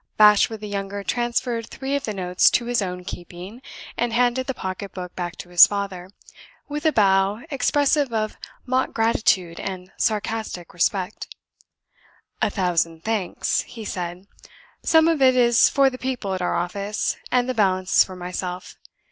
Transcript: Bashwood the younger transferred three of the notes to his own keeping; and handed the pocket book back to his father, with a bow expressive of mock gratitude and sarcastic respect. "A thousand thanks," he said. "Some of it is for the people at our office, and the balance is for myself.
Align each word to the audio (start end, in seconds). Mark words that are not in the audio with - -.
Bashwood 0.17 0.61
the 0.61 0.67
younger 0.67 1.03
transferred 1.03 1.67
three 1.67 1.95
of 1.95 2.05
the 2.05 2.13
notes 2.15 2.49
to 2.49 2.65
his 2.65 2.81
own 2.81 3.03
keeping; 3.03 3.61
and 3.95 4.11
handed 4.13 4.47
the 4.47 4.55
pocket 4.55 4.93
book 4.95 5.15
back 5.15 5.35
to 5.35 5.49
his 5.49 5.67
father, 5.67 6.09
with 6.67 6.87
a 6.87 6.91
bow 6.91 7.43
expressive 7.51 8.11
of 8.11 8.35
mock 8.65 8.93
gratitude 8.95 9.59
and 9.59 9.91
sarcastic 9.97 10.73
respect. 10.73 11.35
"A 12.41 12.49
thousand 12.49 13.03
thanks," 13.03 13.61
he 13.67 13.85
said. 13.85 14.25
"Some 14.81 15.07
of 15.07 15.21
it 15.21 15.35
is 15.35 15.69
for 15.69 15.91
the 15.91 15.99
people 15.99 16.33
at 16.33 16.41
our 16.41 16.55
office, 16.55 17.15
and 17.31 17.47
the 17.47 17.53
balance 17.53 17.97
is 17.97 18.03
for 18.03 18.15
myself. 18.15 18.77